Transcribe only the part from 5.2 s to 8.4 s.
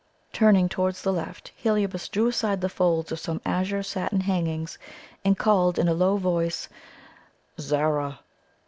and calling in a low voice "Zara!"